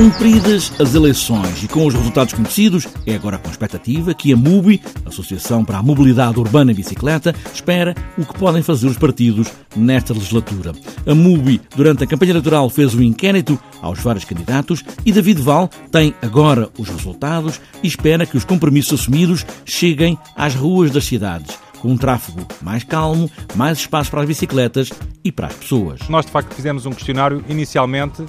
[0.00, 4.80] Cumpridas as eleições e com os resultados conhecidos, é agora com expectativa que a MUBI,
[5.04, 10.14] Associação para a Mobilidade Urbana e Bicicleta, espera o que podem fazer os partidos nesta
[10.14, 10.72] legislatura.
[11.06, 15.68] A MUBI, durante a campanha eleitoral, fez um inquérito aos vários candidatos e David Val
[15.92, 21.58] tem agora os resultados e espera que os compromissos assumidos cheguem às ruas das cidades
[21.78, 24.90] com um tráfego mais calmo, mais espaço para as bicicletas
[25.24, 26.00] e para as pessoas.
[26.08, 28.22] Nós, de facto, fizemos um questionário inicialmente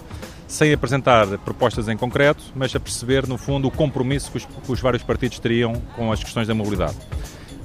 [0.51, 4.71] sem apresentar propostas em concreto, mas a perceber, no fundo, o compromisso que os, que
[4.71, 6.97] os vários partidos teriam com as questões da mobilidade.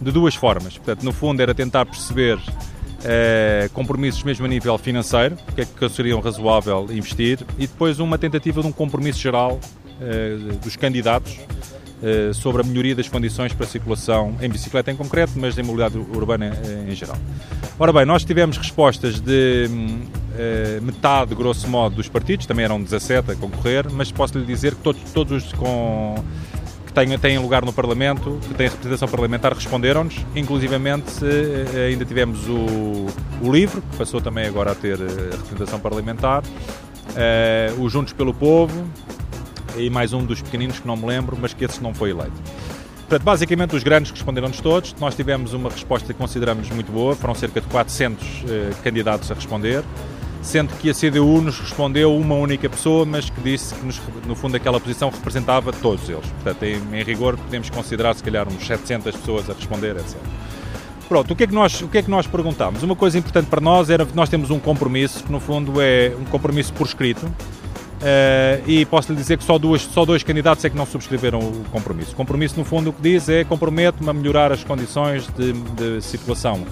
[0.00, 0.78] De duas formas.
[0.78, 2.38] Portanto, no fundo, era tentar perceber
[3.04, 7.98] eh, compromissos mesmo a nível financeiro, o que é que seriam razoável investir, e depois
[7.98, 9.58] uma tentativa de um compromisso geral
[10.00, 11.40] eh, dos candidatos
[12.02, 15.62] eh, sobre a melhoria das condições para a circulação em bicicleta em concreto, mas em
[15.62, 17.16] mobilidade urbana eh, em geral.
[17.78, 20.15] Ora bem, nós tivemos respostas de eh,
[20.82, 24.82] metade, grosso modo, dos partidos, também eram 17 a concorrer, mas posso lhe dizer que
[24.82, 26.14] todos, todos os com,
[26.86, 31.12] que têm, têm lugar no Parlamento, que têm representação parlamentar, responderam-nos, inclusivamente
[31.88, 33.06] ainda tivemos o,
[33.42, 36.42] o LIVRE, que passou também agora a ter representação parlamentar,
[37.78, 38.86] o Juntos pelo Povo,
[39.76, 42.40] e mais um dos pequeninos que não me lembro, mas que esse não foi eleito.
[43.08, 44.94] Portanto, basicamente os grandes responderam-nos todos.
[44.98, 49.34] Nós tivemos uma resposta que consideramos muito boa, foram cerca de 400 eh, candidatos a
[49.34, 49.84] responder,
[50.46, 54.34] sendo que a CDU nos respondeu uma única pessoa, mas que disse que nos, no
[54.34, 56.26] fundo aquela posição representava todos eles.
[56.26, 60.16] Portanto, em, em, rigor podemos considerar se calhar uns 700 pessoas a responder, etc.
[61.08, 62.82] Pronto, o que, é que nós, o que é que nós perguntámos?
[62.82, 66.12] Uma coisa importante para nós era que nós temos um compromisso, que no fundo é
[66.18, 67.30] um compromisso por escrito,
[67.96, 71.38] Uh, e posso lhe dizer que só, duas, só dois candidatos é que não subscreveram
[71.38, 72.12] o compromisso.
[72.12, 76.02] O compromisso, no fundo, o que diz é comprometo-me a melhorar as condições de, de
[76.02, 76.66] circulação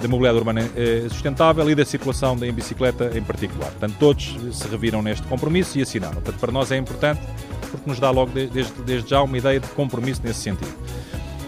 [0.00, 3.70] da mobilidade urbana eh, sustentável e da circulação em bicicleta em particular.
[3.70, 6.14] Portanto, todos se reviram neste compromisso e assinaram.
[6.14, 7.20] Portanto, para nós é importante
[7.70, 10.72] porque nos dá logo desde, desde já uma ideia de compromisso nesse sentido.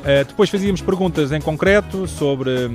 [0.00, 2.70] Uh, depois fazíamos perguntas em concreto sobre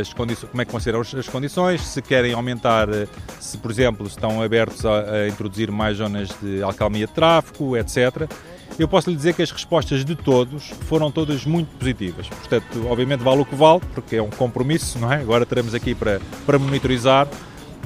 [0.00, 3.06] as condições, como é que consideram as condições, se querem aumentar, eh,
[3.38, 8.28] se por exemplo estão abertos a, a introduzir mais zonas de alcalmia de tráfego, etc.
[8.78, 12.28] Eu posso lhe dizer que as respostas de todos foram todas muito positivas.
[12.28, 15.16] Portanto, obviamente vale o que vale, porque é um compromisso, não é?
[15.16, 17.28] Agora teremos aqui para, para monitorizar,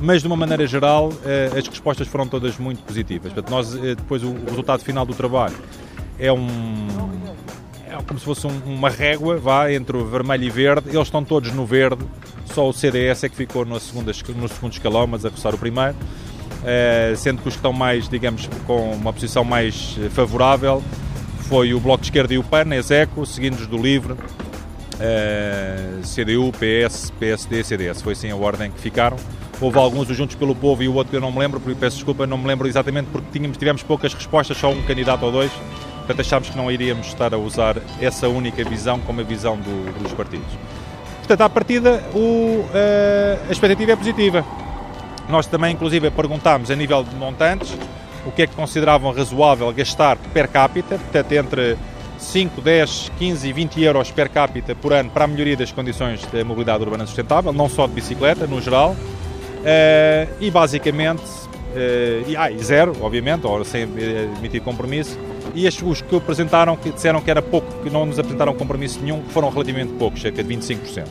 [0.00, 3.32] mas de uma maneira geral eh, as respostas foram todas muito positivas.
[3.32, 5.56] Portanto, nós, eh, depois o resultado final do trabalho
[6.19, 6.86] é um,
[7.88, 11.25] é como se fosse um, uma régua, vá, entre o vermelho e verde, eles estão
[11.25, 12.04] todos no verde,
[12.46, 15.58] só o CDS é que ficou no, segunda, no segundo escalão, mas a roçar o
[15.58, 15.96] primeiro,
[17.16, 20.82] sendo que os que estão mais, digamos, com uma posição mais favorável
[21.49, 24.15] foi o Bloco de Esquerda e o PAN, Execo, seguindo-os do LIVRE,
[24.99, 29.16] é, eh, CDU, PS, PSD, CDS, foi assim a ordem que ficaram.
[29.60, 31.78] Houve alguns, os Juntos pelo Povo e o outro que eu não me lembro, porque
[31.78, 35.32] peço desculpa, não me lembro exatamente porque tínhamos, tivemos poucas respostas, só um candidato ou
[35.32, 35.53] dois,
[36.06, 39.93] Portanto, achámos que não iríamos estar a usar essa única visão como a visão do,
[40.00, 40.47] dos partidos.
[41.19, 42.65] Portanto, à partida, o,
[43.49, 44.44] a expectativa é positiva.
[45.28, 47.76] Nós também, inclusive, perguntámos a nível de montantes
[48.26, 51.76] o que é que consideravam razoável gastar per capita, portanto, entre
[52.19, 56.25] 5, 10, 15 e 20 euros per capita por ano para a melhoria das condições
[56.26, 58.91] da mobilidade urbana sustentável, não só de bicicleta, no geral.
[58.92, 63.82] Uh, e basicamente, uh, e, ah, e zero, obviamente, ou sem
[64.38, 65.19] emitir compromisso,
[65.55, 69.23] e os que apresentaram, que disseram que era pouco, que não nos apresentaram compromisso nenhum,
[69.31, 71.05] foram relativamente poucos, cerca de 25%.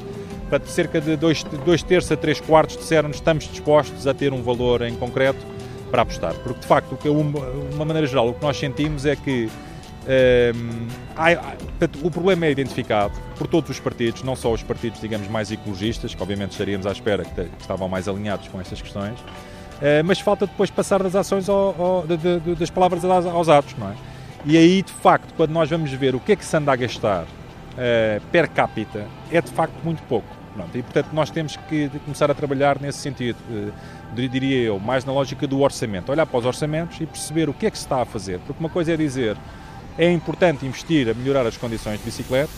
[0.50, 4.44] Portanto, cerca de dois, dois terços a três quartos disseram estamos dispostos a ter um
[4.44, 5.44] valor em concreto
[5.90, 6.34] para apostar.
[6.36, 9.50] Porque, de facto, de uma maneira geral, o que nós sentimos é que
[10.06, 15.02] um, há, portanto, o problema é identificado por todos os partidos, não só os partidos,
[15.02, 18.82] digamos, mais ecologistas, que obviamente estaríamos à espera que, que estavam mais alinhados com estas
[18.82, 23.50] questões, uh, mas falta depois passar das ações ao, ao, de, de, das palavras aos
[23.50, 23.96] atos, não é?
[24.46, 26.76] E aí, de facto, quando nós vamos ver o que é que se anda a
[26.76, 30.35] gastar uh, per capita, é de facto muito pouco.
[30.56, 35.04] Pronto, e portanto nós temos que começar a trabalhar nesse sentido, eh, diria eu, mais
[35.04, 37.84] na lógica do orçamento, olhar para os orçamentos e perceber o que é que se
[37.84, 39.36] está a fazer, porque uma coisa é dizer
[39.98, 42.50] é importante investir a melhorar as condições de bicicleta,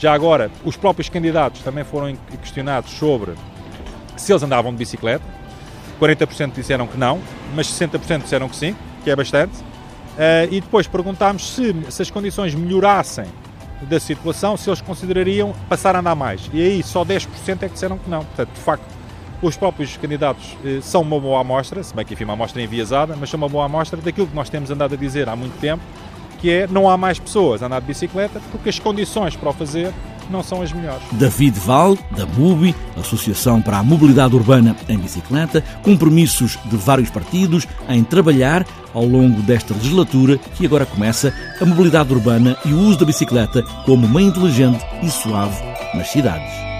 [0.00, 3.34] já agora os próprios candidatos também foram questionados sobre
[4.16, 5.24] se eles andavam de bicicleta,
[6.00, 7.20] 40% disseram que não,
[7.54, 8.74] mas 60% disseram que sim,
[9.04, 13.26] que é bastante, uh, e depois perguntámos se, se as condições melhorassem
[13.82, 16.48] da situação, se eles considerariam passar a andar mais.
[16.52, 18.24] E aí só 10% é que disseram que não.
[18.24, 18.84] Portanto, de facto,
[19.40, 23.14] os próprios candidatos eh, são uma boa amostra, se bem que enfim uma amostra enviesada,
[23.16, 25.82] mas são uma boa amostra daquilo que nós temos andado a dizer há muito tempo,
[26.40, 29.52] que é não há mais pessoas a andar de bicicleta porque as condições para o
[29.52, 29.92] fazer
[30.30, 31.02] não são as melhores.
[31.12, 37.66] David Val, da MUBI, Associação para a Mobilidade Urbana em Bicicleta, compromissos de vários partidos
[37.88, 42.98] em trabalhar ao longo desta legislatura que agora começa a mobilidade urbana e o uso
[42.98, 45.62] da bicicleta como meio inteligente e suave
[45.94, 46.77] nas cidades.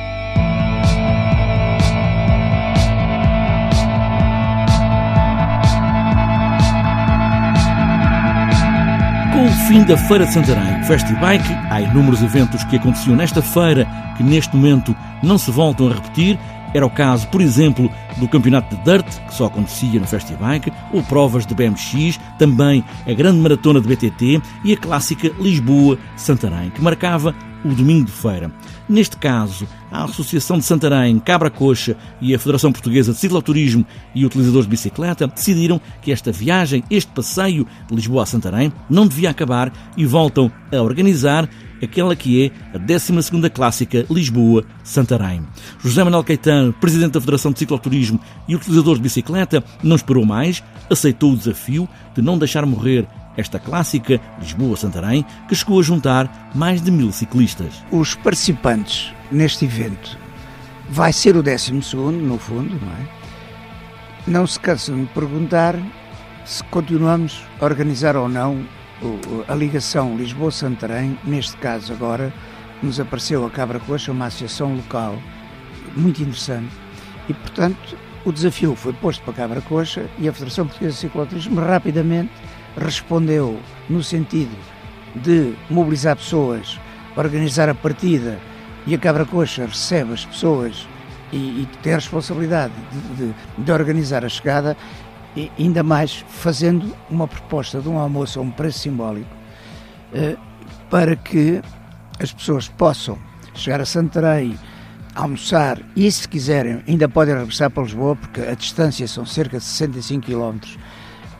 [9.66, 14.54] Fim da Feira de Santarém, Festibike, há inúmeros eventos que aconteciam nesta feira que neste
[14.54, 16.38] momento não se voltam a repetir.
[16.74, 21.02] Era o caso, por exemplo, do campeonato de Dirt, que só acontecia no Festibike, ou
[21.02, 27.34] provas de BMX, também a grande maratona de BTT e a clássica Lisboa-Santarém, que marcava
[27.64, 28.52] o domingo de feira.
[28.88, 34.24] Neste caso, a Associação de Santarém, Cabra Coxa e a Federação Portuguesa de Cicloturismo e
[34.24, 39.30] Utilizadores de Bicicleta decidiram que esta viagem, este passeio de Lisboa a Santarém, não devia
[39.30, 41.48] acabar e voltam a organizar
[41.82, 45.42] aquela que é a 12ª Clássica Lisboa-Santarém.
[45.78, 50.62] José Manuel Caetano, Presidente da Federação de Cicloturismo e Utilizadores de Bicicleta, não esperou mais,
[50.90, 53.06] aceitou o desafio de não deixar morrer
[53.38, 57.82] esta clássica Lisboa-Santarém, que chegou a juntar mais de mil ciclistas.
[57.90, 60.18] Os participantes neste evento
[60.90, 63.08] vai ser o 12 no fundo, não é?
[64.26, 65.74] Não se cansam de perguntar
[66.44, 68.66] se continuamos a organizar ou não
[69.46, 72.34] a ligação Lisboa-Santarém, neste caso agora,
[72.82, 75.16] nos apareceu a Cabra Coxa, uma associação local
[75.94, 76.74] muito interessante,
[77.28, 81.00] e portanto o desafio foi posto para a Cabra Coxa e a Federação Portuguesa de
[81.00, 82.32] Cicloturismo rapidamente
[82.78, 83.58] respondeu
[83.88, 84.56] no sentido
[85.14, 86.78] de mobilizar pessoas,
[87.16, 88.38] organizar a partida
[88.86, 90.86] e a Cabra Coxa recebe as pessoas
[91.32, 94.76] e, e tem a responsabilidade de, de, de, organizar a chegada,
[95.36, 99.28] e ainda mais fazendo uma proposta de um almoço a um preço simbólico
[100.14, 100.36] eh,
[100.88, 101.60] para que
[102.18, 103.18] as pessoas possam
[103.54, 104.58] chegar a Santarém,
[105.14, 109.64] almoçar e, se quiserem, ainda podem regressar para Lisboa, porque a distância são cerca de
[109.64, 110.58] 65 km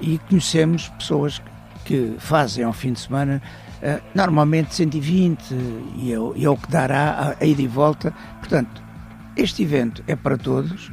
[0.01, 1.41] e conhecemos pessoas
[1.85, 3.43] que fazem ao fim de semana
[3.83, 5.55] uh, normalmente 120
[5.97, 8.13] e é, e é o que dará a, a ida e volta.
[8.39, 8.83] Portanto,
[9.37, 10.91] este evento é para todos,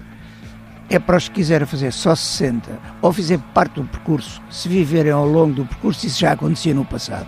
[0.90, 5.12] é para os que quiserem fazer só 60 ou fizer parte do percurso, se viverem
[5.12, 7.28] ao longo do percurso, isso já acontecia no passado.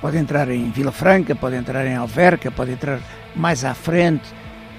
[0.00, 3.00] Pode entrar em Vila Franca, pode entrar em Alverca, pode entrar
[3.34, 4.24] mais à frente,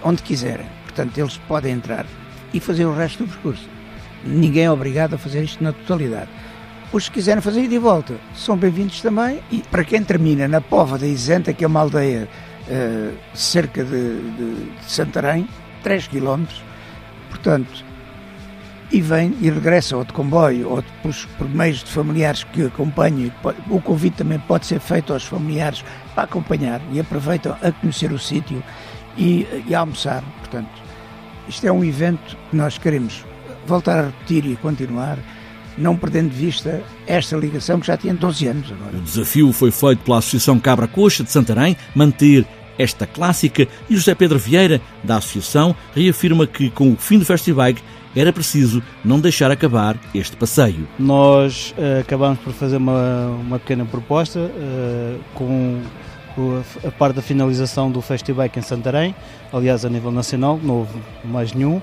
[0.04, 0.68] onde quiserem.
[0.84, 2.06] Portanto, eles podem entrar
[2.54, 3.77] e fazer o resto do percurso.
[4.24, 6.30] Ninguém é obrigado a fazer isto na totalidade.
[6.92, 9.42] Os que quiserem fazer ida e volta são bem-vindos também.
[9.52, 12.28] E para quem termina na Pova da Isenta, que é uma aldeia
[12.68, 15.48] uh, cerca de, de, de Santarém,
[15.84, 16.46] 3 km,
[17.30, 17.86] portanto,
[18.92, 20.88] e vem e regressa ou de comboio ou de,
[21.38, 23.32] por, meios de familiares que acompanhem.
[23.70, 25.84] O convite também pode ser feito aos familiares
[26.16, 28.64] para acompanhar e aproveitam a conhecer o sítio
[29.18, 30.24] e, e a almoçar.
[30.40, 30.72] Portanto,
[31.50, 33.26] isto é um evento que nós queremos
[33.68, 35.18] voltar a repetir e continuar,
[35.78, 38.98] não perdendo de vista esta ligação que já tinha 12 anos agora.
[38.98, 42.46] O desafio foi feito pela Associação Cabra Coxa de Santarém manter
[42.78, 47.74] esta clássica e José Pedro Vieira, da Associação, reafirma que com o fim do Festival
[48.16, 50.88] era preciso não deixar acabar este passeio.
[50.98, 55.82] Nós uh, acabamos por fazer uma, uma pequena proposta uh, com
[56.86, 59.16] a parte da finalização do Festival em Santarém,
[59.52, 61.82] aliás a nível nacional, não houve mais nenhum,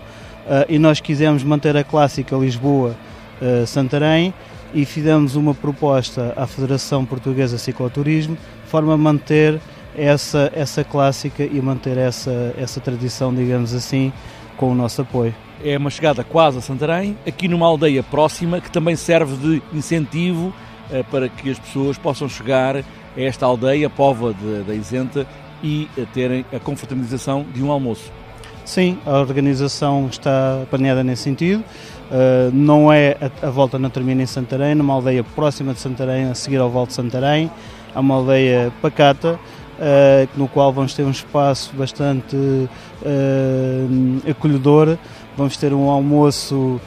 [0.68, 4.34] e nós quisemos manter a clássica Lisboa-Santarém uh,
[4.74, 9.60] e fizemos uma proposta à Federação Portuguesa de Cicloturismo de forma a manter
[9.96, 14.12] essa, essa clássica e manter essa, essa tradição, digamos assim,
[14.56, 15.34] com o nosso apoio.
[15.64, 20.52] É uma chegada quase a Santarém, aqui numa aldeia próxima que também serve de incentivo
[20.90, 22.82] uh, para que as pessoas possam chegar a
[23.16, 24.34] esta aldeia, Pova
[24.66, 25.26] da Isenta,
[25.62, 28.12] e terem a confraternização de um almoço.
[28.64, 31.62] Sim, a organização está planeada nesse sentido.
[32.10, 36.30] Uh, não é a, a, volta não termina em Santarém, numa aldeia próxima de Santarém,
[36.30, 37.50] a seguir ao Val de Santarém.
[37.94, 39.38] É uma aldeia pacata,
[40.36, 42.36] no qual vamos ter um espaço bastante
[44.28, 44.98] acolhedor,
[45.36, 46.80] vamos ter um almoço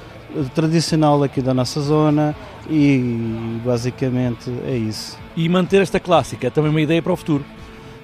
[0.54, 2.36] tradicional aqui da nossa zona
[2.70, 5.18] e basicamente é isso.
[5.36, 7.46] E manter esta clássica é também uma ideia para o futuro?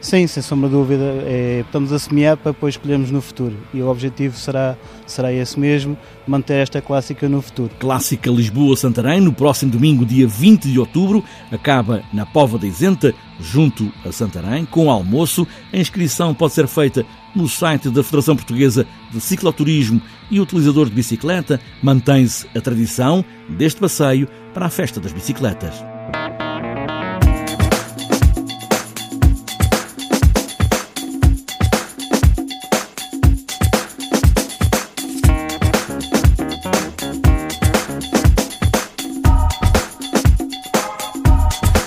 [0.04, 1.02] Sim, sem sombra de dúvida.
[1.26, 3.56] É, estamos a semear para depois escolhermos no futuro.
[3.74, 4.76] E o objetivo será,
[5.08, 7.72] será esse mesmo, manter esta clássica no futuro.
[7.80, 13.90] Clássica Lisboa-Santarém, no próximo domingo, dia 20 de outubro, acaba na Pova da Isenta, junto
[14.06, 15.48] a Santarém, com almoço.
[15.72, 20.96] A inscrição pode ser feita no site da Federação Portuguesa de Cicloturismo e utilizador de
[20.96, 21.62] bicicleta.
[21.82, 25.93] Mantém-se a tradição deste passeio para a Festa das Bicicletas.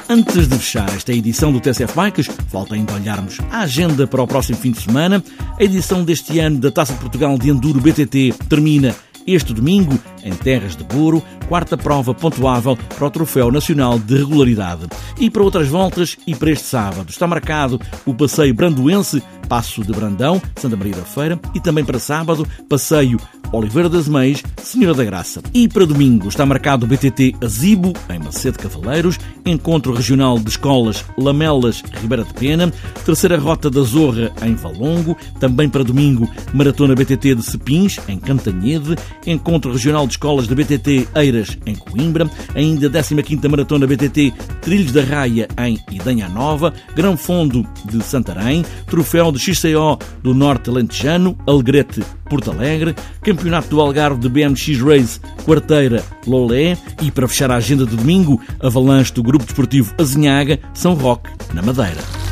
[0.08, 4.26] Antes de fechar esta edição do TCF Bikes, falta ainda olharmos a agenda para o
[4.26, 5.22] próximo fim de semana.
[5.58, 8.94] A edição deste ano da Taça de Portugal de Enduro BTT termina
[9.26, 14.86] este domingo, em Terras de Buro, quarta prova pontuável para o Troféu Nacional de Regularidade.
[15.18, 19.92] E para outras voltas e para este sábado está marcado o passeio brandoense Passo de
[19.92, 23.18] Brandão, Santa Maria da Feira e também para sábado, passeio
[23.52, 25.40] Oliveira das Meias, Senhora da Graça.
[25.54, 31.04] E para domingo está marcado o BTT Azibo, em Macedo Cavaleiros, Encontro Regional de Escolas
[31.16, 32.72] Lamelas, Ribeira de Pena,
[33.04, 38.96] Terceira Rota da Zorra, em Valongo, também para domingo, Maratona BTT de Cepins, em Cantanhede,
[39.26, 45.02] Encontro Regional de Escolas da BTT Eiras, em Coimbra, ainda 15ª Maratona BTT Trilhos da
[45.02, 52.02] Raia, em Idanha Nova, Grão Fundo de Santarém, Troféu de XCO do Norte Alentejano, Alegrete,
[52.28, 57.86] Porto Alegre, Campeonato do Algarve de BMX Race, Quarteira, Lolé e, para fechar a agenda
[57.86, 62.25] de domingo, Avalanche do Grupo Desportivo Azinhaga, São Roque, na Madeira.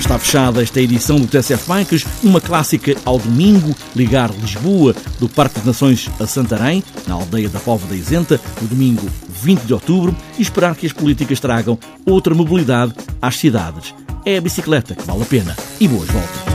[0.00, 5.56] Está fechada esta edição do TSF Bikes, uma clássica ao domingo, ligar Lisboa do Parque
[5.56, 10.16] das Nações a Santarém, na aldeia da Pova da Isenta, no domingo 20 de outubro,
[10.38, 13.94] e esperar que as políticas tragam outra mobilidade às cidades.
[14.24, 15.56] É a bicicleta que vale a pena.
[15.78, 16.49] E boas voltas!